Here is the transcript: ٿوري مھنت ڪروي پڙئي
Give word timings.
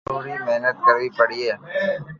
ٿوري 0.09 0.35
مھنت 0.45 0.75
ڪروي 0.85 1.09
پڙئي 1.17 1.47